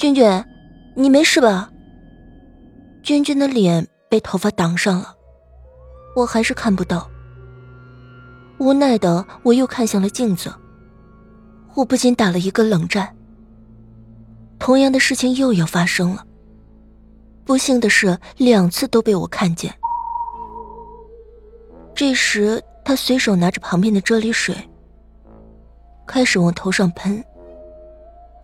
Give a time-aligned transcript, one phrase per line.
[0.00, 0.42] 娟娟，
[0.94, 1.70] 你没事吧？
[3.02, 5.14] 娟娟的脸被头发挡上了，
[6.16, 7.06] 我还是看不到。
[8.58, 10.50] 无奈的，我又看向了镜子，
[11.74, 13.14] 我不禁打了一个冷战。
[14.58, 16.24] 同样的事情又要发生了。
[17.44, 19.70] 不幸的是，两次都被我看见。
[21.94, 24.56] 这时，他随手拿着旁边的啫喱水，
[26.06, 27.22] 开始往头上喷。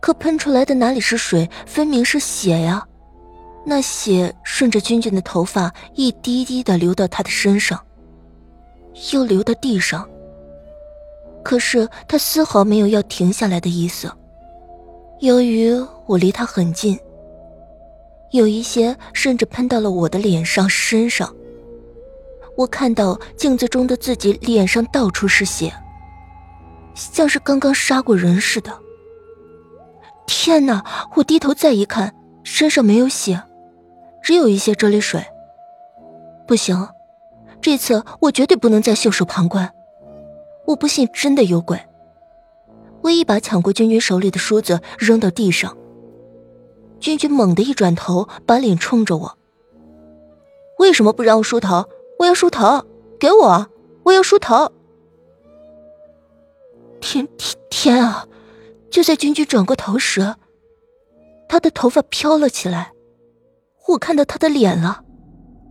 [0.00, 2.86] 可喷出来的哪里是水，分明是血呀！
[3.64, 7.78] 那血顺着君君的头发一滴滴的流到他的身上，
[9.12, 10.08] 又流到地上。
[11.42, 14.10] 可是他丝毫没有要停下来的意思。
[15.20, 15.74] 由于
[16.06, 16.98] 我离他很近，
[18.30, 21.34] 有一些甚至喷到了我的脸上、身上。
[22.56, 25.72] 我看到镜子中的自己脸上到处是血，
[26.94, 28.72] 像是刚刚杀过人似的。
[30.28, 30.84] 天哪！
[31.16, 33.42] 我低头再一看，身上没有血，
[34.22, 35.24] 只有一些啫喱水。
[36.46, 36.86] 不行，
[37.62, 39.72] 这次我绝对不能再袖手旁观。
[40.66, 41.80] 我不信真的有鬼。
[43.02, 45.74] 我一把抢过君君手里的梳子，扔到地上。
[47.00, 49.38] 君君猛地一转头，把脸冲着我
[50.78, 51.88] ：“为什么不让我梳头？
[52.18, 52.84] 我要梳头！
[53.18, 53.66] 给我！
[54.02, 54.70] 我要梳头！”
[57.00, 58.26] 天天天啊！
[58.90, 60.34] 就在君君转过头时，
[61.48, 62.92] 他的头发飘了起来。
[63.88, 65.02] 我看到他的脸了，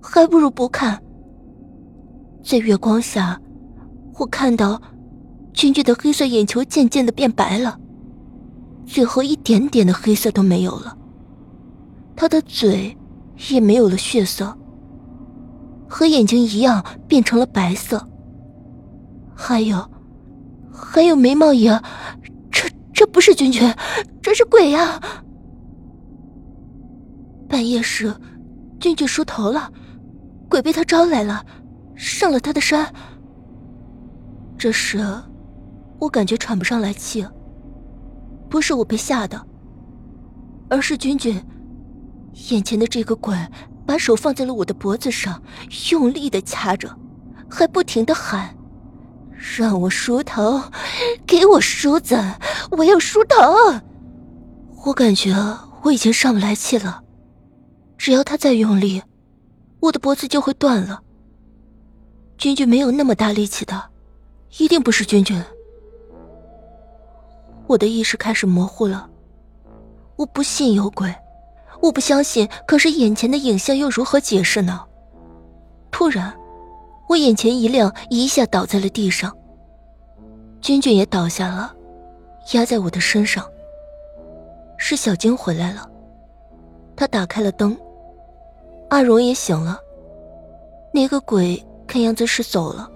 [0.00, 1.02] 还不如不看。
[2.42, 3.40] 在月光下，
[4.18, 4.80] 我看到。
[5.54, 7.76] 君君的黑色眼球渐渐的变白了，
[8.86, 10.96] 最后一点点的黑色都没有了。
[12.14, 12.96] 他的嘴
[13.50, 14.56] 也没有了血色，
[15.88, 18.06] 和眼睛一样变成了白色。
[19.34, 19.84] 还有，
[20.72, 21.72] 还有眉毛也……
[22.98, 23.62] 这不是君君，
[24.20, 25.00] 这是鬼呀！
[27.48, 28.12] 半夜时，
[28.80, 29.72] 君君梳头了，
[30.50, 31.46] 鬼被他招来了，
[31.94, 32.84] 上了他的身。
[34.58, 34.98] 这时。
[36.00, 37.24] 我感觉喘不上来气，
[38.50, 39.40] 不是我被吓的，
[40.68, 41.40] 而是君君
[42.50, 43.32] 眼前的这个鬼
[43.86, 45.40] 把手放在了我的脖子上，
[45.92, 46.88] 用力的掐着，
[47.48, 48.52] 还不停的喊
[49.38, 50.60] ：“让我梳头，
[51.26, 52.16] 给我梳子，
[52.72, 53.36] 我要梳头。”
[54.84, 55.32] 我感觉
[55.82, 57.02] 我已经上不来气了，
[57.96, 59.02] 只要他再用力，
[59.80, 61.00] 我的脖子就会断了。
[62.36, 63.90] 君君没有那么大力气的，
[64.58, 65.42] 一定不是君君。
[67.66, 69.08] 我的意识开始模糊了，
[70.16, 71.14] 我不信有鬼，
[71.80, 72.48] 我不相信。
[72.66, 74.80] 可是眼前的影像又如何解释呢？
[75.90, 76.34] 突然，
[77.08, 79.34] 我眼前一亮，一下倒在了地上。
[80.60, 81.74] 君君也倒下了，
[82.52, 83.44] 压在我的身上。
[84.76, 85.88] 是小晶回来了，
[86.94, 87.76] 他打开了灯。
[88.90, 89.78] 阿荣也醒了，
[90.92, 92.88] 那个鬼看样子是走了，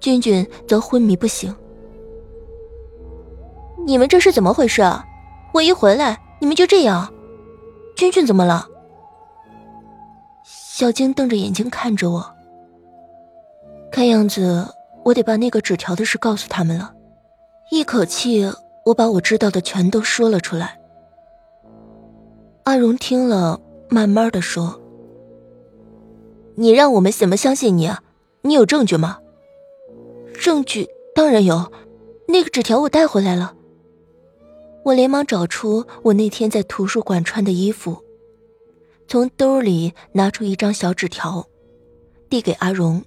[0.00, 1.54] 君君则昏迷不醒。
[3.86, 5.04] 你们这是怎么回事啊？
[5.52, 7.12] 我一回来，你们就这样。
[7.96, 8.66] 君君怎么了？
[10.44, 12.34] 小晶瞪着眼睛看着我。
[13.92, 14.66] 看样子
[15.04, 16.94] 我得把那个纸条的事告诉他们了。
[17.70, 18.50] 一口气，
[18.86, 20.80] 我把我知道的全都说了出来。
[22.64, 23.60] 阿荣听了，
[23.90, 24.80] 慢慢的说
[26.56, 28.02] ：“你让我们怎么相信你啊？
[28.40, 29.18] 你有证据吗？”
[30.40, 31.70] 证据当然有，
[32.28, 33.54] 那个纸条我带回来了。
[34.84, 38.02] 我连忙找出我那天在图书馆穿的衣服，
[39.06, 41.46] 从兜里拿出一张小纸条，
[42.30, 43.02] 递给阿荣。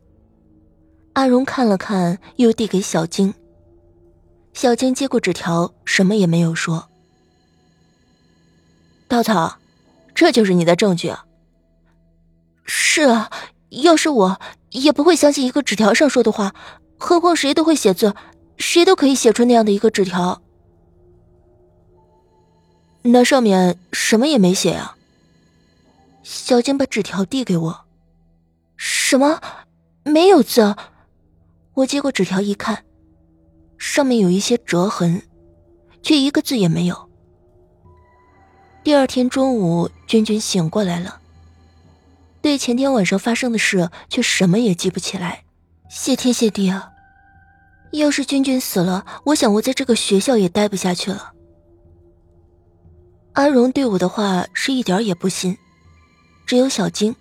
[1.15, 3.33] 阿荣看了看，又递给小晶。
[4.53, 6.89] 小晶接过纸条，什么也没有说。
[9.07, 9.57] 稻草，
[10.13, 11.25] 这就是你的证据啊？
[12.65, 13.31] 是啊，
[13.69, 14.41] 要是我
[14.71, 16.53] 也不会相信一个纸条上说的话，
[16.97, 18.13] 何况谁都会写字，
[18.57, 20.41] 谁都可以写出那样的一个纸条。
[23.03, 24.97] 那上面什么也没写啊。
[26.23, 27.85] 小晶把纸条递给我，
[28.75, 29.39] 什么？
[30.03, 30.75] 没有字。
[31.75, 32.85] 我接过纸条一看，
[33.77, 35.21] 上面有一些折痕，
[36.01, 37.09] 却一个字也没有。
[38.81, 41.19] 第二天中午，君君醒过来了，
[42.41, 45.43] 对前天晚上发生的事却什么也记不起来。
[45.89, 46.91] 谢天谢地啊！
[47.91, 51.33] 要是君君死了，我想我在这个学校也待不下去了。
[53.33, 55.57] 阿荣对我的话是一点也不信，
[56.45, 57.15] 只有小晶，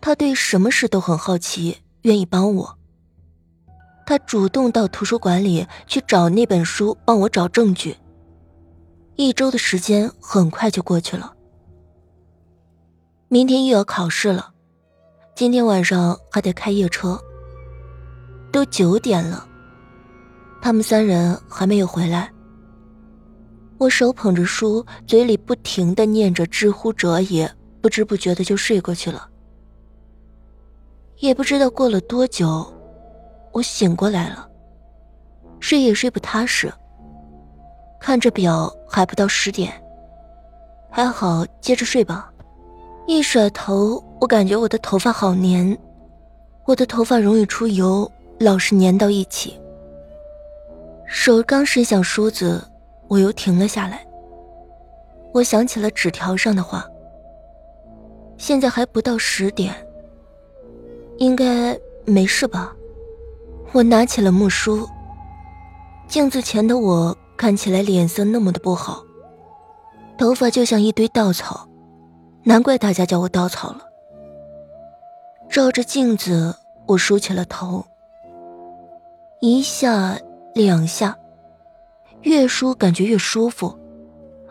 [0.00, 2.77] 他对什么事都很好奇，愿意帮我。
[4.08, 7.94] 他主动到图书馆里去找那本书，帮我找证据。
[9.16, 11.34] 一周的时间很快就过去了。
[13.28, 14.50] 明天又要考试了，
[15.34, 17.20] 今天晚上还得开夜车。
[18.50, 19.46] 都九点了，
[20.62, 22.32] 他们三人还没有回来。
[23.76, 29.28] 我手捧着书，嘴里不停的念着“知乎者也”，不知不觉的就睡过去了。
[31.18, 32.66] 也不知道过了多久，
[33.52, 34.48] 我醒过来了，
[35.60, 36.72] 睡也睡不踏实。
[38.00, 39.72] 看着表，还不到十点，
[40.90, 42.32] 还好，接着睡吧。
[43.06, 45.76] 一甩头，我感觉我的头发好黏，
[46.66, 49.58] 我的头发容易出油，老是粘到一起。
[51.06, 52.62] 手刚伸向梳子，
[53.08, 54.06] 我又停了下来。
[55.32, 56.86] 我想起了纸条上的话。
[58.36, 59.74] 现在还不到十点，
[61.16, 62.76] 应该没事吧？
[63.72, 64.88] 我拿起了木梳。
[66.08, 69.02] 镜子前的我看起来脸色那么的不好，
[70.16, 71.68] 头发就像一堆稻草。
[72.44, 73.82] 难怪大家叫我稻草了。
[75.50, 76.54] 照着镜子，
[76.86, 77.84] 我梳起了头，
[79.40, 80.18] 一下
[80.54, 81.16] 两下，
[82.22, 83.78] 越梳感觉越舒服，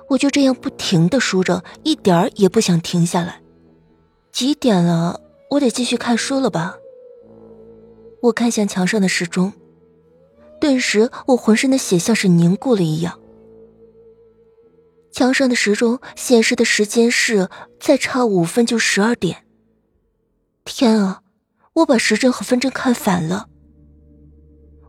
[0.10, 3.42] 我就这样不停的梳着，一点儿也不想停下来。
[4.32, 5.20] 几点了？
[5.50, 6.76] 我得继续看书了吧？
[8.22, 9.54] 我看向墙上的时钟，
[10.60, 13.20] 顿时我浑身的血像是凝固了一样。
[15.12, 17.50] 墙上的时钟显示的时间是
[17.80, 19.46] 再差五分就十二点。
[20.66, 21.22] 天啊，
[21.74, 23.48] 我把时针和分针看反了。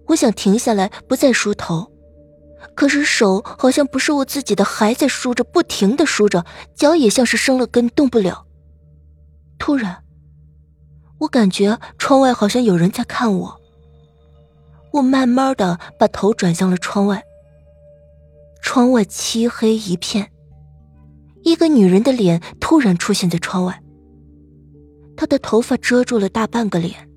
[0.08, 1.92] 我想停下来不再梳头，
[2.74, 6.44] 可是手好像不是我自己的，还在梳着，不停的梳着，
[6.74, 8.46] 脚也像是生了根，动不了。
[9.58, 10.02] 突然，
[11.18, 13.60] 我感觉窗外好像有人在看我。
[14.92, 17.22] 我慢慢的把头转向了窗外。
[18.62, 20.30] 窗外漆黑一片，
[21.42, 23.82] 一个女人的脸突然出现在窗外。
[25.16, 27.08] 她的头发遮住了大半个脸，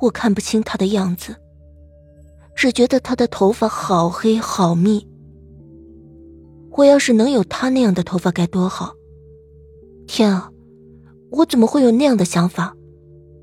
[0.00, 1.36] 我看不清她的样子，
[2.54, 5.06] 只觉得她的头发好黑好密。
[6.72, 8.92] 我要是能有她那样的头发该多好！
[10.06, 10.50] 天啊，
[11.36, 12.74] 我怎么会有那样的想法？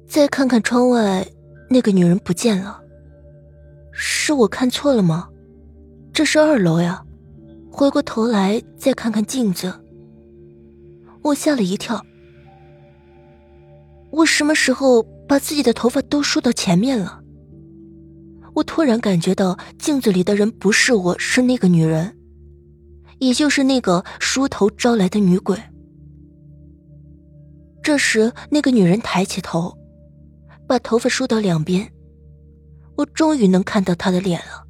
[0.07, 1.25] 再看看窗外，
[1.69, 2.81] 那个女人不见了，
[3.91, 5.27] 是我看错了吗？
[6.13, 7.03] 这是二楼呀，
[7.69, 9.73] 回过头来再看看镜子，
[11.21, 12.01] 我吓了一跳。
[14.09, 17.21] 我什么时候把自己的头发都梳到前面了？
[18.53, 22.17] 我突然感觉到镜子里的人不是我，是那个女人，
[23.19, 25.57] 也就是那个梳头招来的女鬼。
[27.83, 29.75] 这时，那个女人抬起头，
[30.67, 31.91] 把头发梳到两边，
[32.95, 34.63] 我终于能看到她的脸了。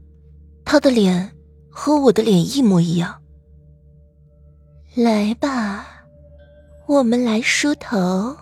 [0.64, 1.32] 她的脸
[1.70, 3.22] 和我的脸一模一样。
[4.96, 5.88] 来吧，
[6.88, 8.36] 我们来梳头。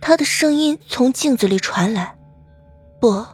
[0.00, 2.14] 他的声音从镜子里传来，
[3.00, 3.24] 不，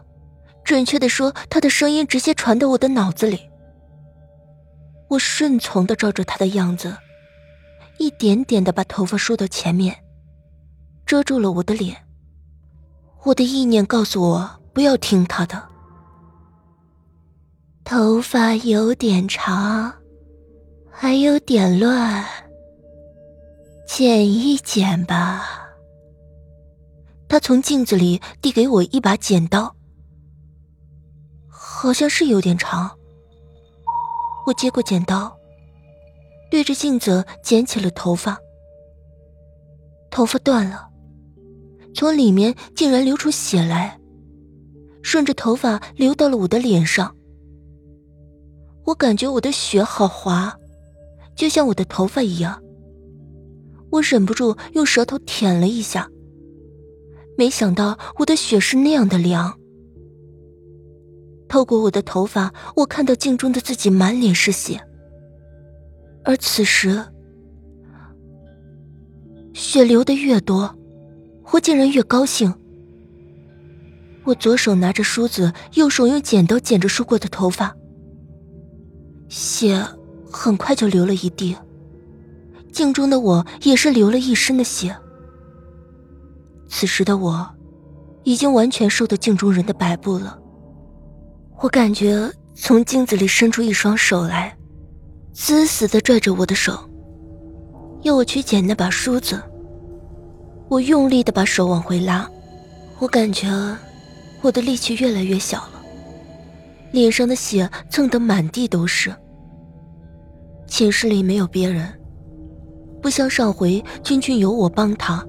[0.63, 3.41] 准确的说，他的声音直接传到我的脑子里。
[5.09, 6.97] 我顺从的照着他的样子，
[8.01, 9.95] 一点点的把头发梳到前面，
[11.05, 11.95] 遮住了我的脸。
[13.25, 15.63] 我的意念告诉我不要听他的。
[17.85, 19.93] 头发有点长，
[20.91, 22.25] 还有点乱，
[23.87, 25.69] 剪一剪吧。
[27.29, 29.77] 他从镜子里递给我一把剪刀，
[31.51, 32.91] 好像是有点长。
[34.47, 35.37] 我接过剪刀，
[36.51, 38.39] 对着镜子剪起了头发。
[40.11, 40.89] 头发断了，
[41.95, 43.99] 从里面竟然流出血来，
[45.03, 47.15] 顺着头发流到了我的脸上。
[48.85, 50.53] 我感觉我的血好滑，
[51.37, 52.61] 就像我的头发一样。
[53.91, 56.09] 我忍不住用舌头舔了一下，
[57.37, 59.57] 没想到我的血是那样的凉。
[61.49, 64.81] 透过我的头发，我看到镜中的自己满脸是血。
[66.25, 67.05] 而此时，
[69.55, 70.75] 血流的越多，
[71.51, 72.55] 我竟然越高兴。
[74.25, 77.75] 我左手拿着梳子，右手用剪刀剪着梳过的头发。
[79.29, 79.83] 血
[80.31, 81.57] 很快就流了一地，
[82.71, 84.95] 镜中的我也是流了一身的血。
[86.69, 87.49] 此时的我，
[88.25, 90.39] 已经完全受到镜中人的摆布了。
[91.61, 94.57] 我感觉从镜子里伸出一双手来，
[95.43, 96.79] 死死的拽着我的手，
[98.03, 99.43] 要我去捡那把梳子。
[100.69, 102.29] 我用力的把手往回拉，
[102.99, 103.49] 我感觉
[104.43, 105.83] 我的力气越来越小了。
[106.93, 109.11] 脸上的血蹭得满地都是。
[110.67, 111.91] 寝室里没有别人，
[113.01, 115.27] 不像上回君君有我帮他，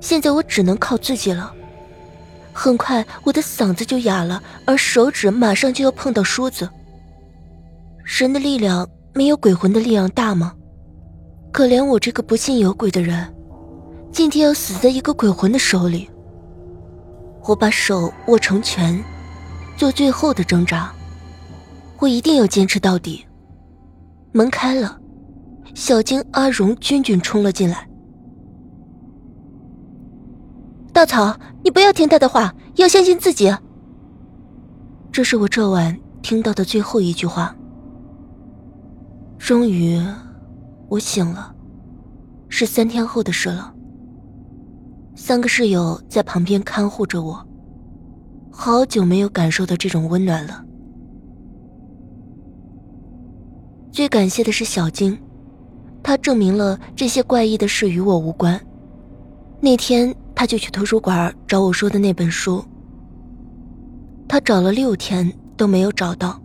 [0.00, 1.52] 现在我只能靠自己了。
[2.52, 6.70] 很快我的嗓子就哑了，而手指马上就要碰到梳子。
[8.04, 10.54] 神的力量没有鬼魂的力量大吗？
[11.50, 13.34] 可怜我这个不信有鬼的人，
[14.12, 16.08] 今天要死在一个鬼魂的手里。
[17.44, 19.02] 我把手握成拳，
[19.76, 20.92] 做最后的挣扎。
[21.98, 23.24] 我一定要坚持到底。
[24.32, 25.00] 门开了，
[25.74, 27.88] 小金、阿荣、君君冲了进来。
[30.92, 31.34] 稻草，
[31.64, 33.52] 你不要听他的话，要相信自己。
[35.10, 37.56] 这是我这晚听到的最后一句话。
[39.38, 39.98] 终于，
[40.88, 41.54] 我醒了，
[42.48, 43.74] 是三天后的事了。
[45.14, 47.48] 三个室友在旁边看护着我，
[48.50, 50.64] 好久没有感受到这种温暖了。
[53.90, 55.18] 最感谢的是小金，
[56.02, 58.60] 他证明了这些怪异的事与我无关。
[59.60, 62.62] 那天他就去图书馆找我说的那本书，
[64.28, 66.40] 他找了六天都没有找到，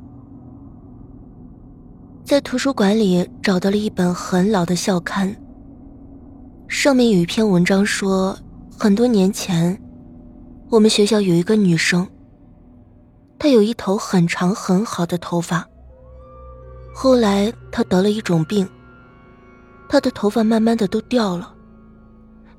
[2.26, 5.36] 在图书馆里找到了一本很老的校刊，
[6.70, 8.38] 上面有一篇文章说。
[8.76, 9.80] 很多年前，
[10.68, 12.06] 我们学校有一个女生。
[13.38, 15.66] 她有一头很长很好的头发。
[16.94, 18.68] 后来她得了一种病，
[19.88, 21.54] 她的头发慢慢的都掉了。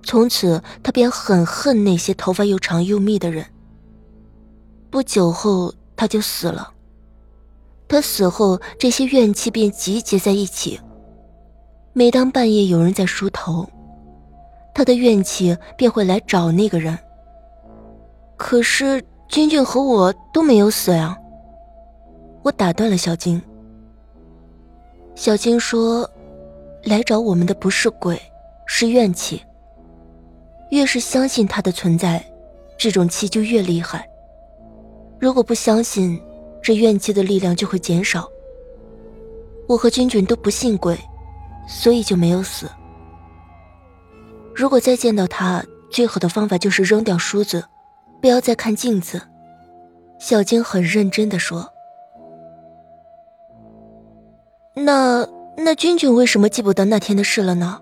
[0.03, 3.45] 从此她便很恨那些头发又长又密的人。
[4.89, 6.73] 不久后她就死了。
[7.89, 10.81] 他死后，这些怨气便集结在一起。
[11.93, 13.69] 每当半夜有人在梳头。
[14.75, 16.99] 他的怨气便会来找那个人。
[18.37, 21.17] 可是君君和我都没有死呀。
[22.43, 23.41] 我打断了小金。
[25.15, 26.11] 小金说
[26.83, 28.21] ：“来找我们的不是鬼，
[28.67, 29.41] 是怨气。
[30.71, 32.25] 越是相信他的存在，
[32.77, 34.09] 这种气就越厉害。
[35.21, 36.21] 如果不相信，
[36.65, 38.27] 这怨气的力量就会减少。
[39.69, 40.99] 我和君君都不信鬼，
[41.69, 42.67] 所以就没有死。”
[44.57, 47.65] 如果再见到他，最好的方法就是扔掉梳子，
[48.21, 49.21] 不要再看镜子。
[50.19, 51.69] 小金很认真的说
[54.75, 57.81] ：“那那君君为什么记不得那天的事了呢？”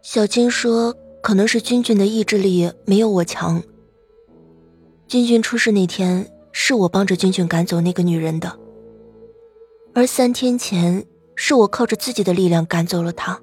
[0.00, 3.62] 小金说：“可能是君君的意志力没有我强。
[5.08, 6.26] 君君出事那天，
[6.58, 8.58] 是我帮着君君赶走那个女人的，
[9.92, 13.38] 而三天前，是我靠着自己的力量赶走了她。”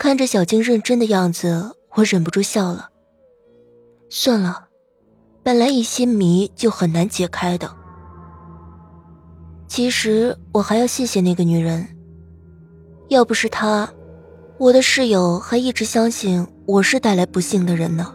[0.00, 2.88] 看着小静认真的样子，我忍不住笑了。
[4.08, 4.68] 算了，
[5.42, 7.70] 本来一些谜就很难解开的。
[9.68, 11.86] 其实我还要谢谢那个女人，
[13.08, 13.86] 要不是她，
[14.56, 18.14] 我的室友还一直相信我是带来不幸的人呢。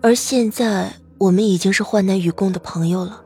[0.00, 3.22] 而现在，我们已经是患难与共的朋友了。